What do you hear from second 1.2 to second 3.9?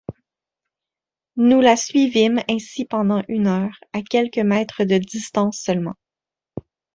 Nous la suivîmes ainsi pendant une heure,